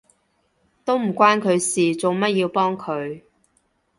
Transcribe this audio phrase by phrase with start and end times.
[0.83, 3.21] 都唔關佢事，做乜要幫佢？